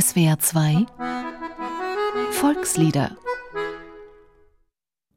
[0.00, 0.86] SWR 2
[2.30, 3.18] Volkslieder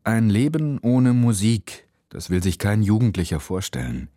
[0.04, 4.10] Ein Leben ohne Musik, das will sich kein Jugendlicher vorstellen.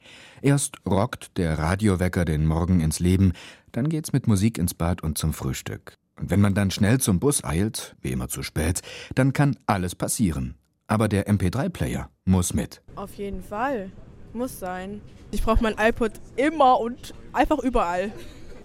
[0.42, 3.34] Erst rockt der Radiowecker den Morgen ins Leben,
[3.70, 5.94] dann geht's mit Musik ins Bad und zum Frühstück.
[6.18, 8.80] Und wenn man dann schnell zum Bus eilt, wie immer zu spät,
[9.14, 10.56] dann kann alles passieren.
[10.88, 12.82] Aber der MP3-Player muss mit.
[12.96, 13.92] Auf jeden Fall.
[14.32, 15.00] Muss sein.
[15.30, 18.10] Ich brauche mein iPod immer und einfach überall.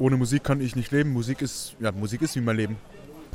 [0.02, 1.14] Ohne Musik kann ich nicht leben.
[1.14, 2.76] Musik ist, ja, Musik ist wie mein Leben.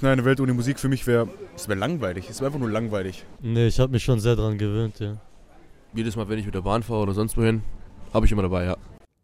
[0.01, 2.29] Nein, eine Welt ohne Musik für mich wäre, es wäre langweilig.
[2.29, 3.25] Es wäre einfach nur langweilig.
[3.41, 5.17] Nee, ich habe mich schon sehr daran gewöhnt, ja.
[5.95, 7.63] Jedes Mal, wenn ich mit der Bahn fahre oder sonst wohin,
[8.13, 8.77] habe ich immer dabei, ja.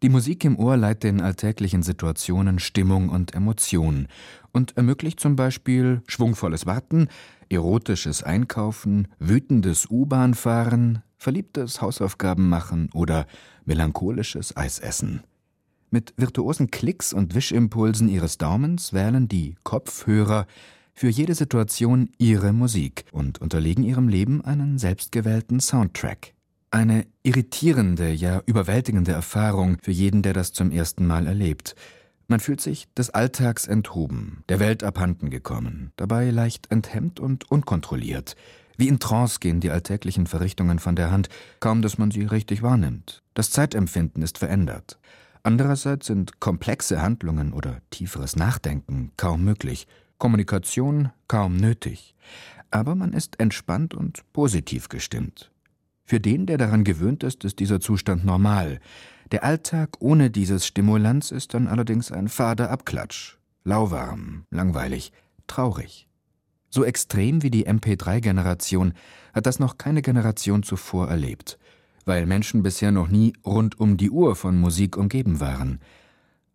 [0.03, 4.07] Die Musik im Ohr leiht den alltäglichen Situationen Stimmung und Emotion
[4.53, 7.09] und ermöglicht zum Beispiel schwungvolles Warten,
[7.49, 13.27] erotisches Einkaufen, wütendes U-Bahn-Fahren, verliebtes Hausaufgaben machen oder
[13.65, 15.23] melancholisches Eisessen.
[15.93, 20.47] Mit virtuosen Klicks und Wischimpulsen ihres Daumens wählen die Kopfhörer
[20.95, 26.33] für jede Situation ihre Musik und unterlegen ihrem Leben einen selbstgewählten Soundtrack.
[26.71, 31.75] Eine irritierende, ja überwältigende Erfahrung für jeden, der das zum ersten Mal erlebt.
[32.27, 38.35] Man fühlt sich des Alltags enthoben, der Welt abhanden gekommen, dabei leicht enthemmt und unkontrolliert.
[38.77, 41.29] Wie in Trance gehen die alltäglichen Verrichtungen von der Hand,
[41.59, 43.21] kaum dass man sie richtig wahrnimmt.
[43.35, 44.97] Das Zeitempfinden ist verändert.
[45.45, 52.15] Andererseits sind komplexe Handlungen oder tieferes Nachdenken kaum möglich, Kommunikation kaum nötig.
[52.71, 55.51] Aber man ist entspannt und positiv gestimmt.
[56.05, 58.79] Für den, der daran gewöhnt ist, ist dieser Zustand normal.
[59.33, 63.37] Der Alltag ohne dieses Stimulanz ist dann allerdings ein fader Abklatsch.
[63.65, 65.11] Lauwarm, langweilig,
[65.47, 66.07] traurig.
[66.69, 68.93] So extrem wie die MP3-Generation
[69.33, 71.59] hat das noch keine Generation zuvor erlebt
[72.05, 75.79] weil Menschen bisher noch nie rund um die Uhr von Musik umgeben waren.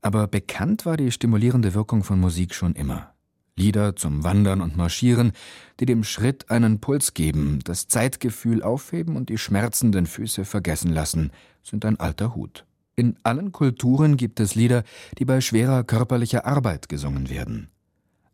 [0.03, 3.15] Aber bekannt war die stimulierende Wirkung von Musik schon immer.
[3.57, 5.33] Lieder zum Wandern und Marschieren,
[5.81, 11.33] die dem Schritt einen Puls geben, das Zeitgefühl aufheben und die schmerzenden Füße vergessen lassen,
[11.62, 12.65] sind ein alter Hut.
[12.95, 14.84] In allen Kulturen gibt es Lieder,
[15.19, 17.69] die bei schwerer körperlicher Arbeit gesungen werden.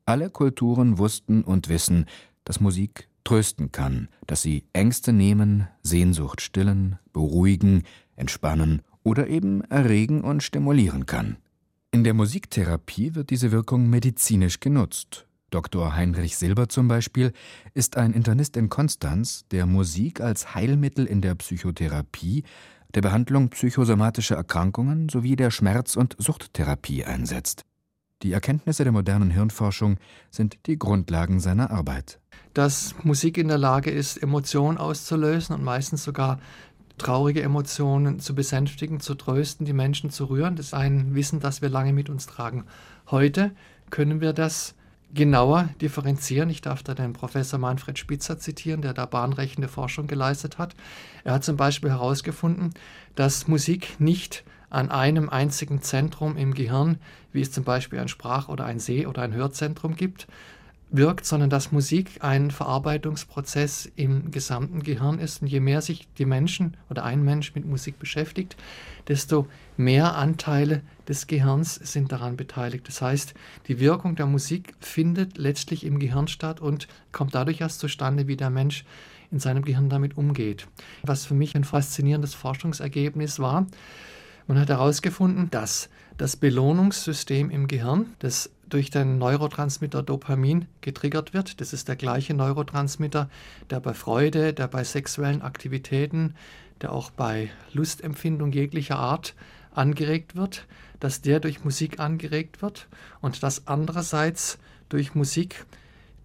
[0.06, 2.06] Alle Kulturen wussten und wissen,
[2.44, 7.82] dass Musik trösten kann, dass sie Ängste nehmen, Sehnsucht stillen, beruhigen,
[8.16, 11.36] entspannen oder eben erregen und stimulieren kann.
[11.90, 15.26] In der Musiktherapie wird diese Wirkung medizinisch genutzt.
[15.50, 15.94] Dr.
[15.94, 17.32] Heinrich Silber zum Beispiel
[17.74, 22.42] ist ein Internist in Konstanz, der Musik als Heilmittel in der Psychotherapie,
[22.94, 27.62] der Behandlung psychosomatischer Erkrankungen sowie der Schmerz- und Suchttherapie einsetzt.
[28.22, 29.98] Die Erkenntnisse der modernen Hirnforschung
[30.30, 32.20] sind die Grundlagen seiner Arbeit.
[32.54, 36.38] Dass Musik in der Lage ist, Emotionen auszulösen und meistens sogar
[36.98, 41.62] traurige Emotionen zu besänftigen, zu trösten, die Menschen zu rühren, das ist ein Wissen, das
[41.62, 42.64] wir lange mit uns tragen.
[43.10, 43.50] Heute
[43.90, 44.74] können wir das
[45.12, 46.50] genauer differenzieren.
[46.50, 50.74] Ich darf da den Professor Manfred Spitzer zitieren, der da bahnbrechende Forschung geleistet hat.
[51.22, 52.70] Er hat zum Beispiel herausgefunden,
[53.14, 56.98] dass Musik nicht an einem einzigen Zentrum im Gehirn,
[57.32, 60.26] wie es zum Beispiel ein Sprach- oder ein Seh- oder ein Hörzentrum gibt,
[60.90, 65.42] wirkt, sondern dass Musik ein Verarbeitungsprozess im gesamten Gehirn ist.
[65.42, 68.56] Und je mehr sich die Menschen oder ein Mensch mit Musik beschäftigt,
[69.08, 72.86] desto mehr Anteile des Gehirns sind daran beteiligt.
[72.88, 73.34] Das heißt,
[73.66, 78.36] die Wirkung der Musik findet letztlich im Gehirn statt und kommt dadurch erst zustande, wie
[78.36, 78.84] der Mensch
[79.30, 80.68] in seinem Gehirn damit umgeht.
[81.02, 83.66] Was für mich ein faszinierendes Forschungsergebnis war,
[84.46, 91.60] man hat herausgefunden, dass das Belohnungssystem im Gehirn, das durch den Neurotransmitter Dopamin getriggert wird,
[91.60, 93.30] das ist der gleiche Neurotransmitter,
[93.70, 96.34] der bei Freude, der bei sexuellen Aktivitäten,
[96.80, 99.36] der auch bei Lustempfindung jeglicher Art
[99.70, 100.66] angeregt wird,
[100.98, 102.88] dass der durch Musik angeregt wird
[103.20, 104.58] und dass andererseits
[104.88, 105.66] durch Musik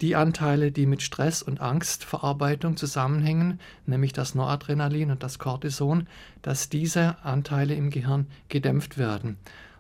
[0.02, 6.08] die Anteile, die mit Stress und Angstverarbeitung zusammenhängen, nämlich das Noradrenalin und das Cortison,
[6.42, 9.38] dass diese Anteile im Gehirn gedämpft werden.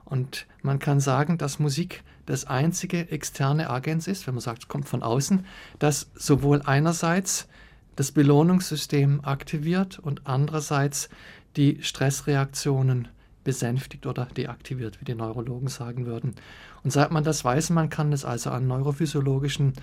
[0.09, 4.67] Und man kann sagen, dass Musik das einzige externe Agens ist, wenn man sagt, es
[4.67, 5.45] kommt von außen,
[5.79, 7.47] das sowohl einerseits
[7.95, 11.09] das Belohnungssystem aktiviert und andererseits
[11.57, 13.07] die Stressreaktionen
[13.43, 16.35] besänftigt oder deaktiviert, wie die Neurologen sagen würden.
[16.83, 19.73] Und seit man das weiß, man kann es also an neurophysiologischen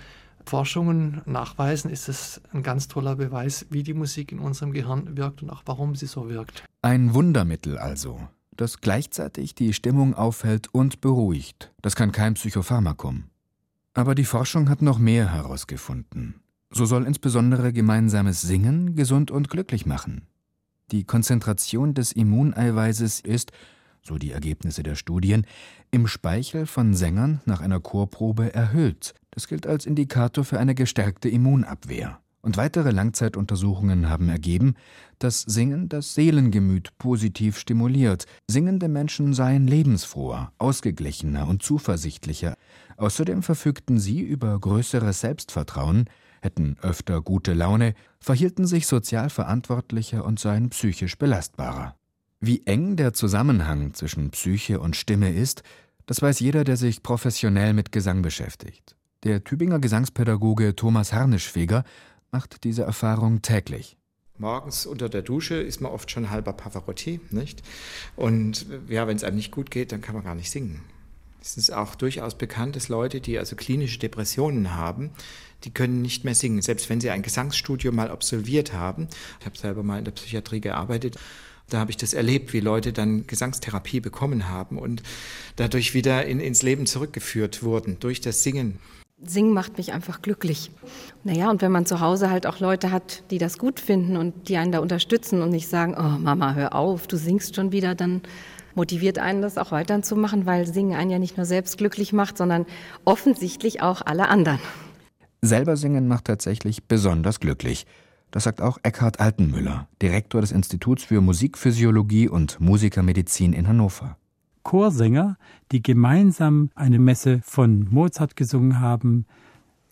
[0.45, 5.43] Forschungen nachweisen, ist es ein ganz toller Beweis, wie die Musik in unserem Gehirn wirkt
[5.43, 6.63] und auch warum sie so wirkt.
[6.81, 8.21] Ein Wundermittel also,
[8.57, 11.71] das gleichzeitig die Stimmung aufhält und beruhigt.
[11.81, 13.25] Das kann kein Psychopharmakum.
[13.93, 16.41] Aber die Forschung hat noch mehr herausgefunden.
[16.69, 20.27] So soll insbesondere gemeinsames Singen gesund und glücklich machen.
[20.91, 23.51] Die Konzentration des Immuneiweißes ist,
[24.01, 25.45] so die Ergebnisse der Studien,
[25.91, 29.13] im Speichel von Sängern nach einer Chorprobe erhöht.
[29.31, 32.19] Das gilt als Indikator für eine gestärkte Immunabwehr.
[32.41, 34.75] Und weitere Langzeituntersuchungen haben ergeben,
[35.19, 38.25] dass Singen das Seelengemüt positiv stimuliert.
[38.47, 42.55] Singende Menschen seien lebensfroher, ausgeglichener und zuversichtlicher.
[42.97, 46.05] Außerdem verfügten sie über größeres Selbstvertrauen,
[46.41, 51.95] hätten öfter gute Laune, verhielten sich sozial verantwortlicher und seien psychisch belastbarer.
[52.39, 55.63] Wie eng der Zusammenhang zwischen Psyche und Stimme ist,
[56.05, 58.95] das weiß jeder, der sich professionell mit Gesang beschäftigt.
[59.23, 61.83] Der Tübinger Gesangspädagoge Thomas Harnischfeger
[62.31, 63.97] macht diese Erfahrung täglich.
[64.37, 67.63] Morgens unter der Dusche ist man oft schon halber Pavarotti, nicht?
[68.15, 70.81] Und ja, wenn es einem nicht gut geht, dann kann man gar nicht singen.
[71.41, 75.11] Es ist auch durchaus bekannt, dass Leute, die also klinische Depressionen haben,
[75.63, 79.07] die können nicht mehr singen, selbst wenn sie ein Gesangsstudium mal absolviert haben.
[79.39, 81.17] Ich habe selber mal in der Psychiatrie gearbeitet.
[81.69, 85.03] Da habe ich das erlebt, wie Leute dann Gesangstherapie bekommen haben und
[85.55, 88.79] dadurch wieder in, ins Leben zurückgeführt wurden durch das Singen.
[89.19, 90.69] Singen macht mich einfach glücklich.
[91.23, 94.47] Naja, und wenn man zu Hause halt auch Leute hat, die das gut finden und
[94.47, 97.95] die einen da unterstützen und nicht sagen, oh Mama, hör auf, du singst schon wieder,
[97.95, 98.21] dann
[98.75, 102.67] motiviert einen das auch weiterzumachen, weil Singen einen ja nicht nur selbst glücklich macht, sondern
[103.05, 104.59] offensichtlich auch alle anderen.
[105.41, 107.87] Selber singen macht tatsächlich besonders glücklich.
[108.29, 114.17] Das sagt auch Eckhard Altenmüller, Direktor des Instituts für Musikphysiologie und Musikermedizin in Hannover.
[114.67, 115.37] Chorsänger,
[115.71, 119.25] die gemeinsam eine Messe von Mozart gesungen haben,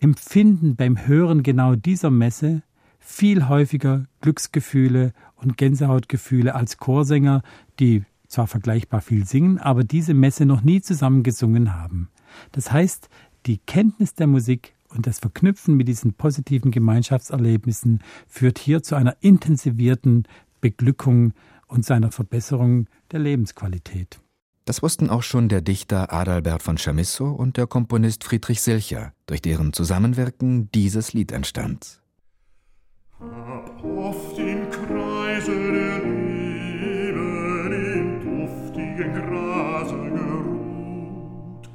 [0.00, 2.62] empfinden beim Hören genau dieser Messe
[2.98, 7.42] viel häufiger Glücksgefühle und Gänsehautgefühle als Chorsänger,
[7.80, 12.10] die zwar vergleichbar viel singen, aber diese Messe noch nie zusammen gesungen haben.
[12.52, 13.08] Das heißt,
[13.46, 19.16] die Kenntnis der Musik und das Verknüpfen mit diesen positiven Gemeinschaftserlebnissen führt hier zu einer
[19.20, 20.24] intensivierten
[20.60, 21.32] Beglückung
[21.66, 24.20] und zu einer Verbesserung der Lebensqualität.
[24.66, 29.40] Das wussten auch schon der Dichter Adalbert von Chamisso und der Komponist Friedrich Silcher, durch
[29.40, 32.02] deren Zusammenwirken dieses Lied entstand.
[33.20, 37.20] Hab oft im Kreise der Liebe
[37.94, 41.70] im duftigen Grase geruht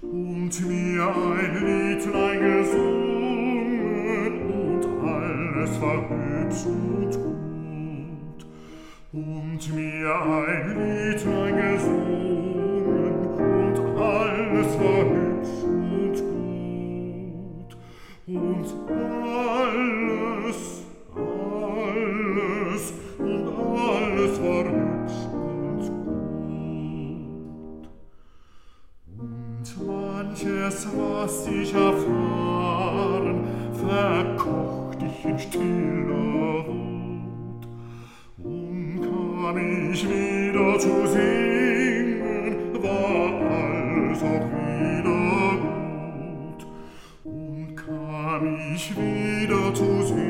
[0.00, 3.20] und mir ein Liedlein gesungen
[4.50, 8.46] und alles war hübsch und gut
[9.12, 11.39] und mir ein Liedlein
[30.70, 37.66] manches, was ich erfahren, verkocht ich in stiller Wut
[38.44, 44.60] und kam ich wieder zu singen, war alles auch
[48.42, 50.29] mich wieder zu singen,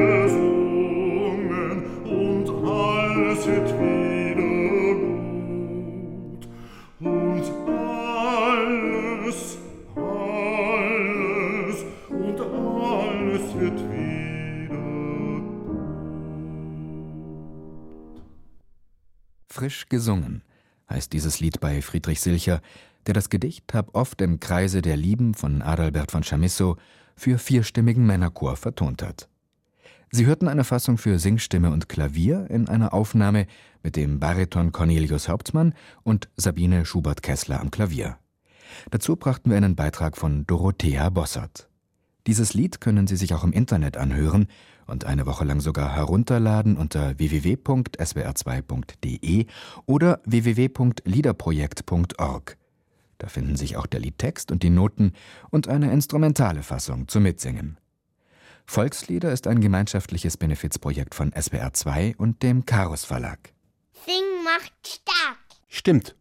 [21.01, 22.61] heißt dieses Lied bei Friedrich Silcher,
[23.07, 26.77] der das Gedicht Hab oft im Kreise der Lieben von Adalbert von Chamisso
[27.15, 29.27] für vierstimmigen Männerchor vertont hat.
[30.11, 33.47] Sie hörten eine Fassung für Singstimme und Klavier in einer Aufnahme
[33.81, 38.17] mit dem Bariton Cornelius Hauptmann und Sabine Schubert-Kessler am Klavier.
[38.91, 41.70] Dazu brachten wir einen Beitrag von Dorothea Bossert.
[42.27, 44.45] Dieses Lied können Sie sich auch im Internet anhören
[44.85, 49.47] und eine Woche lang sogar herunterladen unter www.swr2.de
[49.85, 52.57] oder www.liederprojekt.org.
[53.17, 55.13] Da finden sich auch der Liedtext und die Noten
[55.49, 57.77] und eine instrumentale Fassung zum Mitsingen.
[58.65, 63.53] Volkslieder ist ein gemeinschaftliches Benefizprojekt von SWR2 und dem Karus Verlag.
[64.05, 65.37] Sing macht stark.
[65.67, 66.15] Stimmt.